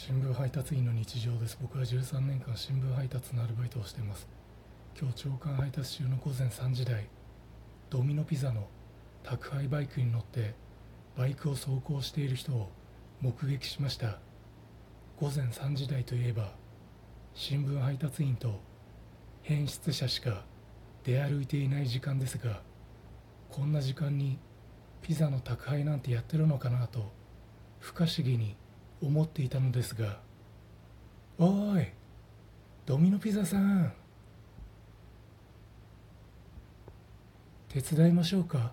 [0.00, 1.58] 新聞配達員の日常です。
[1.60, 4.28] 僕は13年間新聞配達のアルバイトをしてます。
[4.96, 7.08] 今日長官配達中の午前3時台
[7.90, 8.68] ドミノピザの
[9.24, 10.54] 宅配バイクに乗って
[11.16, 12.70] バイクを走行している人を
[13.20, 14.20] 目撃しました。
[15.20, 16.52] 午前3時台といえば
[17.34, 18.60] 新聞配達員と
[19.42, 20.44] 変質者しか
[21.02, 22.62] 出歩いていない時間ですが
[23.50, 24.38] こんな時間に
[25.02, 27.10] ピザの宅配なんてやってるのかなと
[27.80, 28.54] 不可思議に
[29.02, 30.18] 思っていたのですが
[31.38, 31.86] おい
[32.86, 33.92] ドミノピザさん
[37.68, 38.72] 手伝いましょうか？